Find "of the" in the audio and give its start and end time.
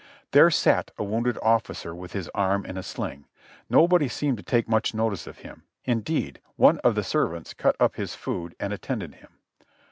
6.79-7.03